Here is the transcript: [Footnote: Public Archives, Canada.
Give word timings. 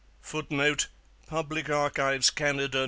[Footnote: 0.21 0.87
Public 1.27 1.69
Archives, 1.69 2.31
Canada. 2.31 2.79